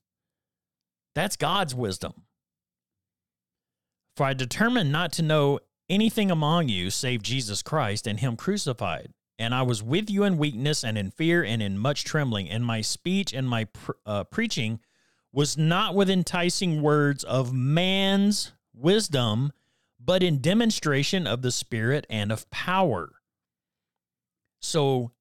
[1.13, 2.23] That's God's wisdom.
[4.15, 5.60] For I determined not to know
[5.91, 9.12] anything among you save Jesus Christ and Him crucified.
[9.38, 12.49] And I was with you in weakness and in fear and in much trembling.
[12.49, 13.67] And my speech and my
[14.06, 14.80] uh, preaching
[15.34, 19.51] was not with enticing words of man's wisdom,
[19.99, 23.12] but in demonstration of the Spirit and of power.
[24.60, 25.12] So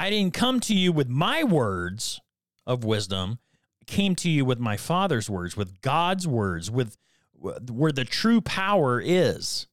[0.00, 2.20] I didn't come to you with my words
[2.66, 3.38] of wisdom,
[3.80, 6.96] I came to you with my Father's words, with God's words, with
[7.32, 9.67] where the true power is.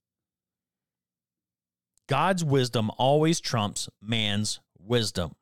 [2.08, 5.36] God's wisdom always trumps man's wisdom.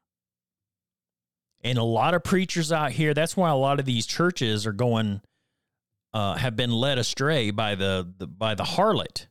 [1.62, 4.74] And a lot of preachers out here, that's why a lot of these churches are
[4.74, 5.22] going,
[6.14, 9.28] uh, have been led astray by the, the by the harlot.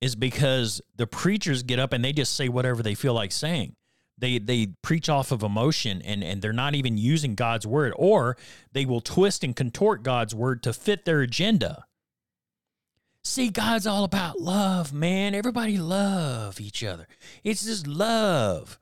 [0.00, 3.74] Is because the preachers get up and they just say whatever they feel like saying
[4.20, 8.36] they they preach off of emotion and and they're not even using God's word or
[8.72, 11.84] they will twist and contort God's word to fit their agenda.
[13.22, 15.34] See, God's all about love, man.
[15.34, 17.06] Everybody love each other.
[17.44, 18.78] It's just love.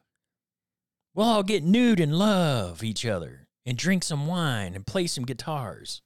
[1.14, 5.24] We'll all get nude and love each other and drink some wine and play some
[5.24, 6.02] guitars.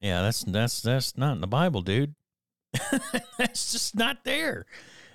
[0.00, 2.14] Yeah, that's that's that's not in the Bible, dude.
[3.36, 4.66] that's just not there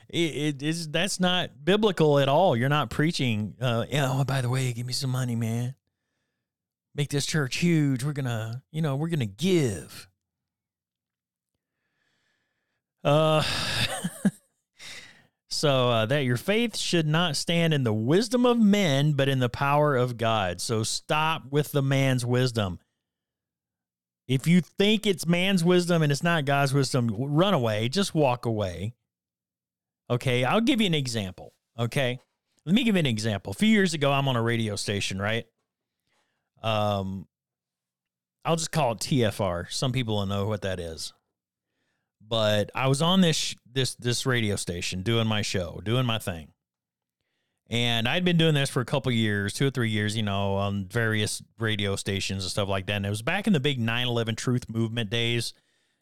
[0.10, 2.56] it, it is that's not biblical at all.
[2.56, 3.56] You're not preaching.
[3.60, 4.10] Uh, yeah.
[4.12, 5.76] Oh, by the way, give me some money, man.
[6.94, 8.04] Make this church huge.
[8.04, 10.08] We're gonna, you know, we're gonna give.
[13.06, 13.44] Uh.
[15.56, 19.40] So uh, that your faith should not stand in the wisdom of men, but in
[19.40, 20.60] the power of God.
[20.60, 22.78] So stop with the man's wisdom.
[24.28, 27.88] If you think it's man's wisdom and it's not God's wisdom, run away.
[27.88, 28.96] Just walk away.
[30.10, 31.54] Okay, I'll give you an example.
[31.80, 32.20] Okay,
[32.66, 33.52] let me give you an example.
[33.52, 35.46] A few years ago, I'm on a radio station, right?
[36.62, 37.28] Um,
[38.44, 39.72] I'll just call it TFR.
[39.72, 41.14] Some people don't know what that is,
[42.28, 46.50] but I was on this this this radio station doing my show, doing my thing,
[47.70, 50.56] and I'd been doing this for a couple years, two or three years, you know,
[50.56, 52.98] on various radio stations and stuff like that.
[52.98, 55.54] And it was back in the big 9/11 Truth Movement days.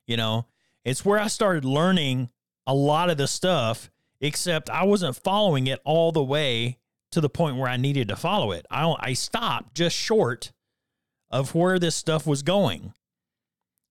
[0.08, 0.48] You know,
[0.84, 2.30] it's where I started learning
[2.68, 3.90] a lot of the stuff
[4.22, 6.80] except I wasn't following it all the way
[7.12, 8.66] to the point where I needed to follow it.
[8.72, 10.52] I, I stopped just short
[11.30, 12.94] of where this stuff was going.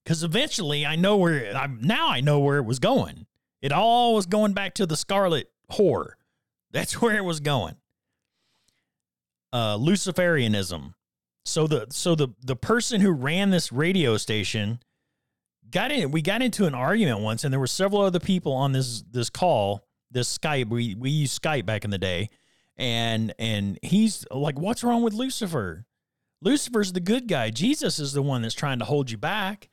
[0.04, 3.26] Because eventually I know where, I, now I know where it was going.
[3.60, 6.12] It all was going back to the Scarlet Whore.
[6.72, 7.76] That's where it was going.
[9.52, 10.94] Uh, Luciferianism.
[11.44, 14.78] So the so the the person who ran this radio station
[15.70, 16.12] got in.
[16.12, 19.28] We got into an argument once, and there were several other people on this this
[19.28, 20.68] call, this Skype.
[20.68, 22.30] We we used Skype back in the day,
[22.76, 25.84] and and he's like, "What's wrong with Lucifer?
[26.40, 27.50] Lucifer's the good guy.
[27.50, 29.68] Jesus is the one that's trying to hold you back."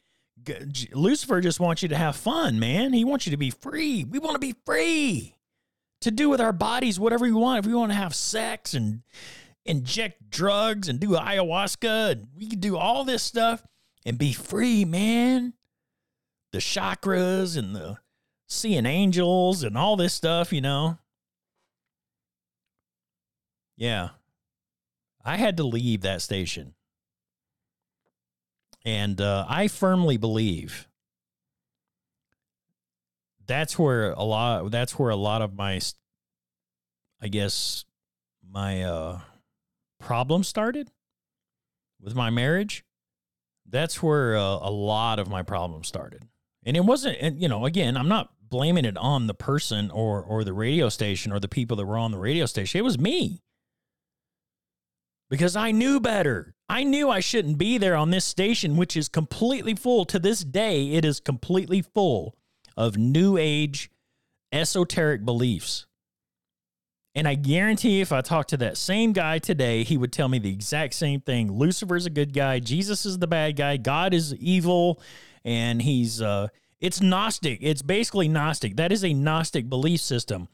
[0.94, 2.94] Lucifer just wants you to have fun, man.
[2.94, 4.04] He wants you to be free.
[4.04, 5.36] We want to be free
[6.02, 7.60] to do with our bodies whatever we want.
[7.60, 9.04] If we want to have sex and
[9.66, 13.64] inject drugs and do ayahuasca, and we can do all this stuff
[14.06, 15.54] and be free, man.
[16.52, 17.98] The chakras and the
[18.48, 20.98] seeing angels and all this stuff, you know.
[23.78, 24.10] Yeah.
[25.24, 26.74] I had to leave that station.
[28.86, 30.88] And uh, I firmly believe
[33.46, 35.82] that's where a lot that's where a lot of my
[37.22, 37.84] I guess
[38.48, 39.20] my uh
[40.00, 40.90] problem started
[42.02, 42.86] with my marriage.
[43.68, 46.24] That's where uh, a lot of my problems started.
[46.64, 50.22] And it wasn't and you know, again, I'm not blaming it on the person or
[50.24, 52.80] or the radio station or the people that were on the radio station.
[52.80, 53.42] It was me
[55.30, 56.56] because I knew better.
[56.68, 60.06] I knew I shouldn't be there on this station, which is completely full.
[60.06, 62.36] To this day, it is completely full
[62.76, 63.90] of new age
[64.52, 65.86] esoteric beliefs.
[67.16, 70.40] And I guarantee if I talked to that same guy today, he would tell me
[70.40, 71.52] the exact same thing.
[71.52, 75.02] Lucifer's a good guy, Jesus is the bad guy, God is evil,
[75.44, 76.48] and he's uh
[76.80, 77.60] it's Gnostic.
[77.62, 78.78] It's basically Gnostic.
[78.78, 80.48] That is a Gnostic belief system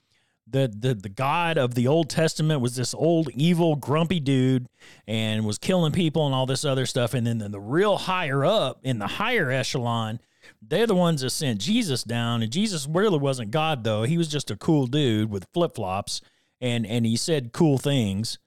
[0.48, 4.68] the, the the God of the Old Testament was this old evil grumpy dude
[5.08, 7.14] and was killing people and all this other stuff.
[7.14, 10.20] And then the, the real higher up in the higher echelon
[10.62, 12.42] they're the ones that sent Jesus down.
[12.42, 14.04] And Jesus really wasn't God though.
[14.04, 16.22] He was just a cool dude with flip-flops.
[16.62, 18.40] And and he said cool things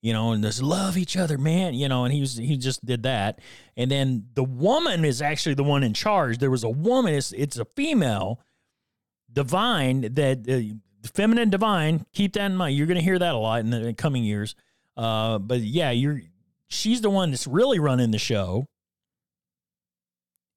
[0.00, 2.84] you know and just love each other man you know and he was he just
[2.84, 3.40] did that.
[3.76, 6.38] And then the woman is actually the one in charge.
[6.38, 8.40] There was a woman it's, it's a female
[9.32, 10.76] divine that uh,
[11.08, 12.06] feminine divine.
[12.12, 12.76] Keep that in mind.
[12.76, 14.54] You're going to hear that a lot in the coming years.
[14.96, 16.22] Uh, but yeah, you're
[16.68, 18.66] she's the one that's really running the show.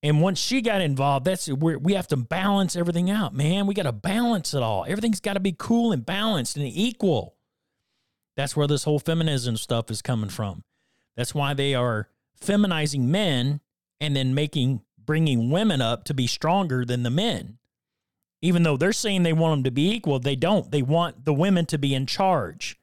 [0.03, 3.65] And once she got involved, that's where we have to balance everything out, man.
[3.65, 4.85] We got to balance it all.
[4.87, 7.35] Everything's got to be cool and balanced and equal.
[8.37, 10.63] That's where this whole feminism stuff is coming from.
[11.15, 13.61] That's why they are feminizing men
[13.99, 17.57] and then making bringing women up to be stronger than the men.
[18.45, 20.69] Even though they're saying they want them to be equal, they don't.
[20.69, 22.77] They want the women to be in charge.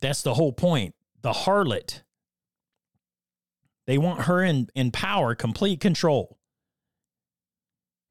[0.00, 0.94] That's the whole point.
[1.20, 2.00] The harlot.
[3.86, 6.38] They want her in, in power, complete control.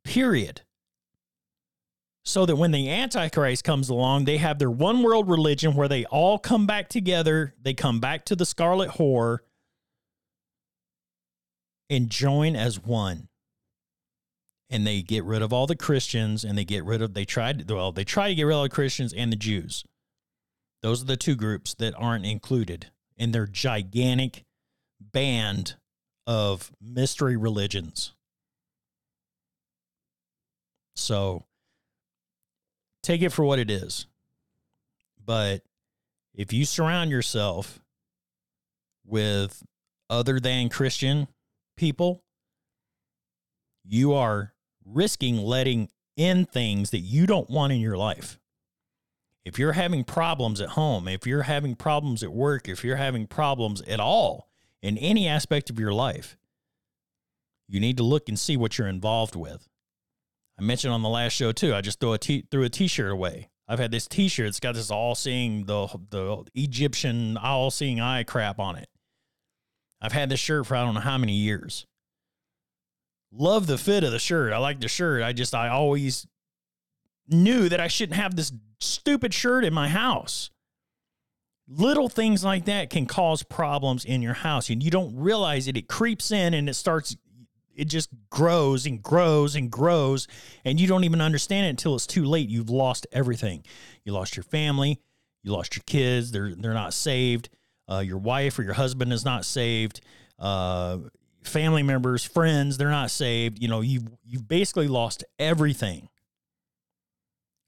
[0.04, 0.62] Period.
[2.24, 6.06] So that when the Antichrist comes along, they have their one world religion where they
[6.06, 7.56] all come back together.
[7.60, 9.40] They come back to the scarlet whore
[11.90, 13.30] and join as one
[14.72, 17.70] and they get rid of all the Christians and they get rid of they tried
[17.70, 19.84] well they try to get rid of all the Christians and the Jews.
[20.82, 24.46] Those are the two groups that aren't included in their gigantic
[25.00, 25.76] band
[26.26, 28.14] of mystery religions.
[30.96, 31.46] So
[33.04, 34.08] take it for what it is.
[35.24, 35.62] But
[36.34, 37.80] if you surround yourself
[39.06, 39.64] with
[40.10, 41.28] other than Christian
[41.78, 42.24] people,
[43.84, 44.54] you are
[44.86, 48.40] risking letting in things that you don't want in your life.
[49.44, 53.26] If you're having problems at home, if you're having problems at work, if you're having
[53.26, 54.50] problems at all
[54.82, 56.38] in any aspect of your life,
[57.68, 59.68] you need to look and see what you're involved with.
[60.60, 61.74] I mentioned on the last show too.
[61.74, 63.50] I just threw a t- threw a t-shirt away.
[63.68, 64.48] I've had this t-shirt.
[64.48, 68.90] It's got this all-seeing the the Egyptian all-seeing eye crap on it.
[70.02, 71.88] I've had this shirt for I don't know how many years
[73.32, 74.54] love the fit of the shirt.
[74.54, 75.24] I like the shirt.
[75.24, 76.28] I just I always
[77.28, 80.50] knew that I shouldn't have this stupid shirt in my house.
[81.68, 85.78] Little things like that can cause problems in your house and you don't realize it.
[85.78, 87.16] It creeps in and it starts
[87.74, 90.28] it just grows and grows and grows
[90.66, 92.50] and you don't even understand it until it's too late.
[92.50, 93.64] You've lost everything.
[94.04, 95.00] You lost your family,
[95.44, 97.50] you lost your kids, they're they're not saved.
[97.90, 100.02] Uh, your wife or your husband is not saved.
[100.38, 100.98] Uh,
[101.44, 103.62] family members, friends, they're not saved.
[103.62, 106.10] You know, you've you've basically lost everything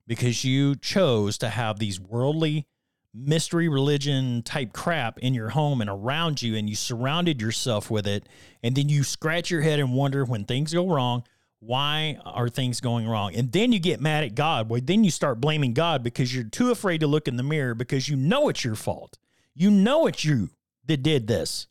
[0.08, 2.68] because you chose to have these worldly
[3.14, 8.08] mystery religion type crap in your home and around you and you surrounded yourself with
[8.08, 8.28] it
[8.64, 11.24] and then you scratch your head and wonder when things go wrong
[11.60, 13.36] Why are things going wrong?
[13.36, 14.68] And then you get mad at God.
[14.70, 17.74] Well, then you start blaming God because you're too afraid to look in the mirror
[17.74, 19.18] because you know it's your fault.
[19.54, 20.50] You know it's you
[20.88, 21.68] that did this.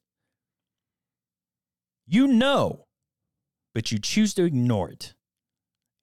[2.13, 2.85] You know,
[3.75, 5.15] but you choose to ignore it.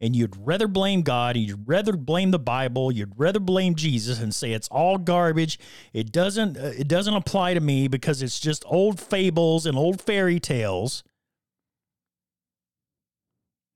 [0.02, 4.34] And you'd rather blame God, you'd rather blame the Bible, you'd rather blame Jesus and
[4.34, 5.60] say it's all garbage.
[5.94, 10.02] It doesn't uh, it doesn't apply to me because it's just old fables and old
[10.02, 11.04] fairy tales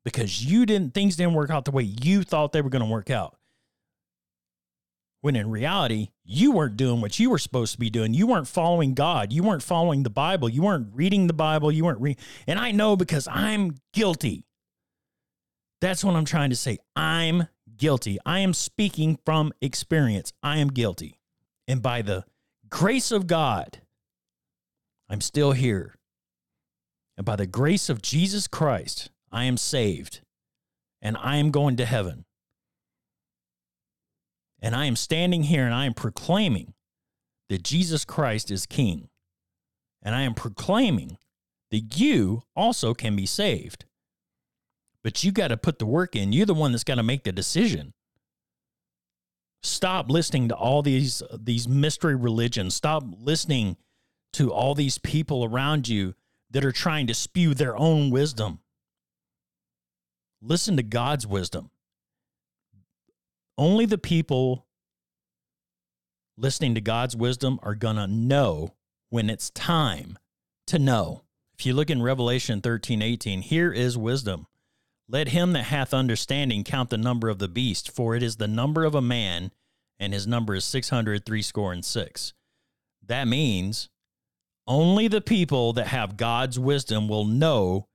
[0.03, 2.89] because you didn't things didn't work out the way you thought they were going to
[2.89, 3.37] work out.
[5.23, 8.13] When in reality, you weren't doing what you were supposed to be doing.
[8.13, 9.31] You weren't following God.
[9.31, 10.49] You weren't following the Bible.
[10.49, 11.71] You weren't reading the Bible.
[11.71, 12.21] You weren't reading.
[12.45, 14.43] And I know because I'm guilty.
[15.79, 16.77] That's what I'm trying to say.
[16.97, 17.47] I'm
[17.77, 18.17] guilty.
[18.25, 20.33] I am speaking from experience.
[20.43, 21.21] I am guilty.
[21.69, 22.25] And by the
[22.69, 23.79] grace of God,
[25.07, 25.95] I'm still here.
[27.15, 30.19] And by the grace of Jesus Christ, I am saved
[31.01, 32.25] and I am going to heaven.
[34.63, 36.73] And I am standing here and I am proclaiming
[37.49, 39.09] that Jesus Christ is King.
[40.01, 41.17] And I am proclaiming
[41.69, 43.83] that you also can be saved.
[45.03, 46.31] But you got to put the work in.
[46.31, 47.93] You're the one that's got to make the decision.
[49.61, 52.73] Stop listening to all these these mystery religions.
[52.73, 53.75] Stop listening
[54.33, 56.15] to all these people around you
[56.51, 58.59] that are trying to spew their own wisdom.
[60.41, 61.69] Listen to God's wisdom.
[63.57, 64.65] Only the people
[66.37, 68.73] listening to God's wisdom are going to know
[69.09, 70.17] when it's time
[70.67, 71.23] to know.
[71.57, 74.47] If you look in Revelation 13 18, here is wisdom.
[75.07, 78.47] Let him that hath understanding count the number of the beast, for it is the
[78.47, 79.51] number of a man,
[79.99, 82.33] and his number is six hundred score and six.
[83.05, 83.89] That means
[84.65, 87.87] only the people that have God's wisdom will know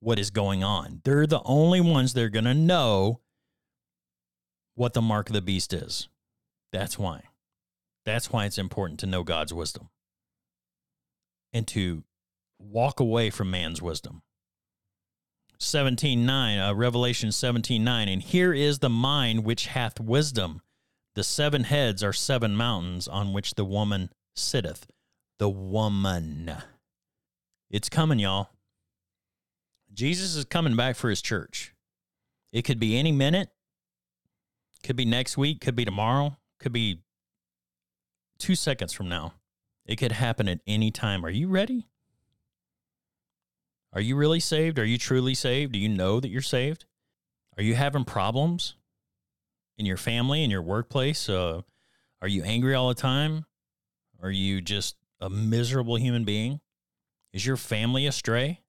[0.00, 1.00] what is going on.
[1.04, 3.20] They're the only ones that are going to know
[4.80, 6.08] what the mark of the beast is.
[6.72, 7.24] That's why.
[8.06, 9.90] That's why it's important to know God's wisdom
[11.52, 12.02] and to
[12.58, 14.22] walk away from man's wisdom.
[15.60, 20.62] 17:9 uh, Revelation 17:9 and here is the mind which hath wisdom
[21.14, 24.86] the seven heads are seven mountains on which the woman sitteth
[25.38, 26.50] the woman
[27.68, 28.48] it's coming y'all
[29.92, 31.74] Jesus is coming back for his church.
[32.52, 33.50] It could be any minute,
[34.82, 37.02] could be next week, could be tomorrow, could be
[38.38, 39.34] two seconds from now.
[39.86, 41.24] It could happen at any time.
[41.24, 41.88] Are you ready?
[43.92, 44.78] Are you really saved?
[44.78, 45.72] Are you truly saved?
[45.72, 46.84] Do you know that you're saved?
[47.56, 48.76] Are you having problems
[49.76, 51.28] in your family, in your workplace?
[51.28, 51.62] Uh,
[52.22, 53.46] are you angry all the time?
[54.22, 56.60] Are you just a miserable human being?
[57.32, 58.60] Is your family astray?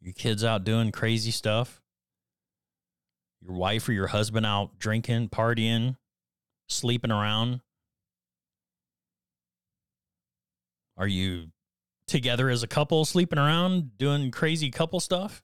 [0.00, 1.82] Your kids out doing crazy stuff.
[3.42, 5.96] Your wife or your husband out drinking, partying,
[6.68, 7.60] sleeping around.
[10.96, 11.48] Are you
[12.06, 15.42] together as a couple, sleeping around, doing crazy couple stuff?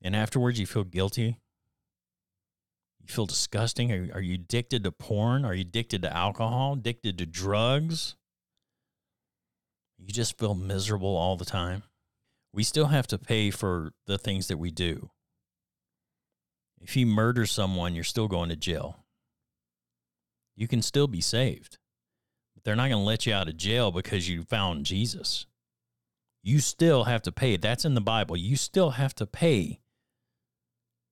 [0.00, 1.40] And afterwards, you feel guilty.
[3.00, 3.90] You feel disgusting.
[3.90, 5.44] Are, are you addicted to porn?
[5.44, 6.74] Are you addicted to alcohol?
[6.74, 8.14] Addicted to drugs?
[9.98, 11.82] you just feel miserable all the time.
[12.52, 15.10] We still have to pay for the things that we do.
[16.80, 19.04] If you murder someone, you're still going to jail.
[20.54, 21.78] You can still be saved,
[22.54, 25.46] but they're not going to let you out of jail because you found Jesus.
[26.42, 27.56] You still have to pay.
[27.56, 28.36] That's in the Bible.
[28.36, 29.80] You still have to pay.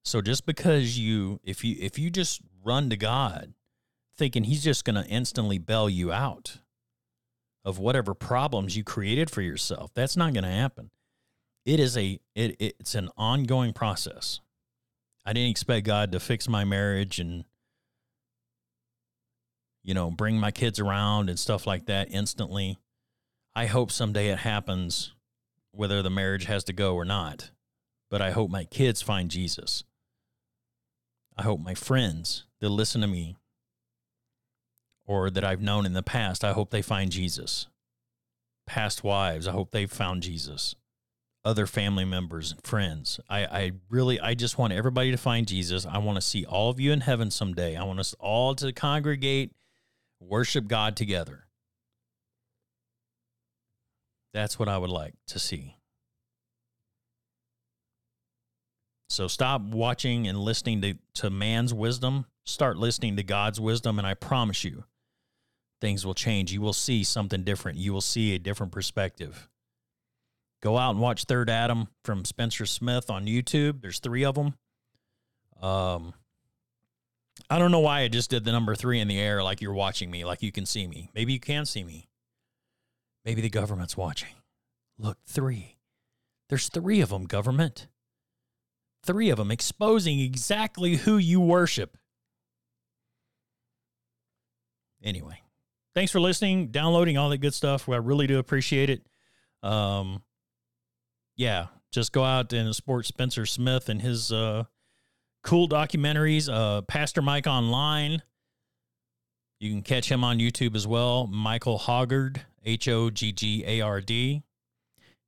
[0.04, 3.54] So just because you if you if you just run to God
[4.16, 6.58] thinking he's just going to instantly bail you out,
[7.64, 9.92] of whatever problems you created for yourself.
[9.94, 10.90] That's not going to happen.
[11.64, 14.40] It is a it, it's an ongoing process.
[15.24, 17.44] I didn't expect God to fix my marriage and
[19.84, 22.78] you know, bring my kids around and stuff like that instantly.
[23.54, 25.12] I hope someday it happens
[25.72, 27.50] whether the marriage has to go or not.
[28.10, 29.84] But I hope my kids find Jesus.
[31.36, 33.36] I hope my friends that listen to me
[35.06, 37.66] or that I've known in the past, I hope they find Jesus.
[38.66, 40.74] Past wives, I hope they've found Jesus.
[41.44, 43.20] Other family members and friends.
[43.28, 45.84] I, I really, I just want everybody to find Jesus.
[45.84, 47.76] I want to see all of you in heaven someday.
[47.76, 49.52] I want us all to congregate,
[50.20, 51.44] worship God together.
[54.32, 55.76] That's what I would like to see.
[59.10, 62.24] So stop watching and listening to, to man's wisdom.
[62.46, 64.84] Start listening to God's wisdom, and I promise you,
[65.80, 66.52] things will change.
[66.52, 67.78] You will see something different.
[67.78, 69.48] You will see a different perspective.
[70.64, 73.82] Go out and watch Third Adam from Spencer Smith on YouTube.
[73.82, 74.54] There's three of them.
[75.60, 76.14] Um,
[77.50, 79.74] I don't know why I just did the number three in the air like you're
[79.74, 81.10] watching me, like you can see me.
[81.14, 82.08] Maybe you can see me.
[83.26, 84.30] Maybe the government's watching.
[84.98, 85.76] Look, three.
[86.48, 87.86] There's three of them, government.
[89.04, 91.98] Three of them exposing exactly who you worship.
[95.02, 95.42] Anyway,
[95.94, 97.86] thanks for listening, downloading all that good stuff.
[97.86, 99.06] I really do appreciate it.
[99.62, 100.22] Um,
[101.36, 104.64] yeah, just go out and support Spencer Smith and his uh,
[105.42, 106.52] cool documentaries.
[106.52, 108.22] Uh, Pastor Mike Online.
[109.60, 111.26] You can catch him on YouTube as well.
[111.26, 114.42] Michael Hoggard, H O G G A R D.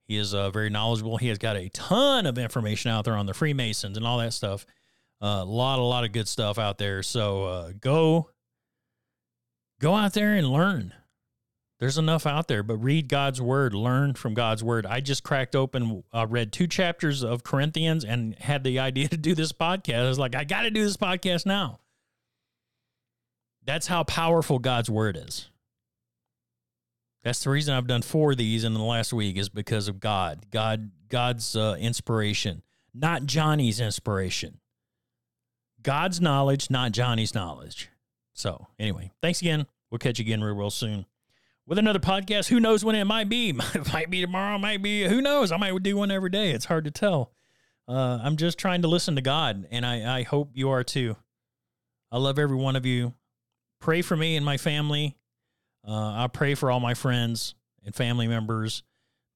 [0.08, 1.16] He is uh, very knowledgeable.
[1.16, 4.32] He has got a ton of information out there on the Freemasons and all that
[4.32, 4.66] stuff.
[5.20, 7.02] A uh, lot, a lot of good stuff out there.
[7.02, 8.30] So uh, go,
[9.80, 10.92] go out there and learn.
[11.78, 14.86] There's enough out there, but read God's word, learn from God's word.
[14.86, 19.16] I just cracked open, uh, read two chapters of Corinthians and had the idea to
[19.16, 20.04] do this podcast.
[20.04, 21.80] I was like, I got to do this podcast now.
[23.64, 25.50] That's how powerful God's word is.
[27.22, 29.98] That's the reason I've done four of these in the last week is because of
[29.98, 32.62] God, God, God's uh, inspiration,
[32.94, 34.60] not Johnny's inspiration.
[35.82, 37.90] God's knowledge, not Johnny's knowledge.
[38.32, 39.66] So, anyway, thanks again.
[39.90, 41.06] We'll catch you again real, real soon
[41.66, 42.48] with another podcast.
[42.48, 43.50] Who knows when it might be?
[43.74, 45.52] It might be tomorrow, might be, who knows?
[45.52, 46.52] I might do one every day.
[46.52, 47.32] It's hard to tell.
[47.88, 51.16] Uh, I'm just trying to listen to God, and I, I hope you are too.
[52.10, 53.14] I love every one of you.
[53.80, 55.16] Pray for me and my family.
[55.86, 57.54] Uh, I pray for all my friends
[57.84, 58.82] and family members,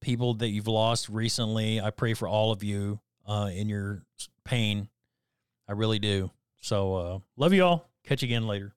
[0.01, 1.81] people that you've lost recently.
[1.81, 4.03] I pray for all of you uh, in your
[4.45, 4.89] pain.
[5.68, 6.31] I really do.
[6.61, 7.89] So, uh, love you all.
[8.05, 8.74] Catch you again later.